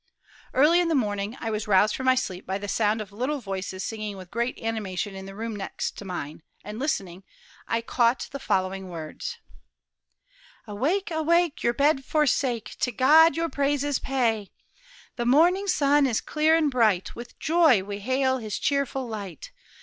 [0.55, 3.37] Early in the morning I was roused from my sleep by the sound of little
[3.39, 7.23] voices singing with great animation in the room next to mine, and, listening,
[7.67, 9.37] I caught the following words:
[10.65, 11.11] "Awake!
[11.11, 11.61] awake!
[11.61, 14.49] your bed forsake, To God your praises pay;
[15.17, 19.51] The morning sun is clear and bright; With joy we hail his cheerful light.